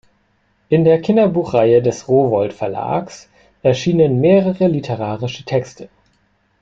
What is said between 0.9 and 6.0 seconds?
Kinderbuch-Reihe des Rowohlt-Verlags erschienen mehrere literarische Texte.